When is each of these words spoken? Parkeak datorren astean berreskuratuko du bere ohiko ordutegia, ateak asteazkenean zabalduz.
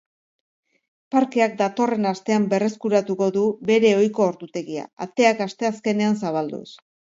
Parkeak 1.15 1.53
datorren 1.59 2.07
astean 2.13 2.47
berreskuratuko 2.55 3.29
du 3.37 3.45
bere 3.71 3.93
ohiko 3.99 4.27
ordutegia, 4.33 4.89
ateak 5.09 5.47
asteazkenean 5.49 6.21
zabalduz. 6.27 6.67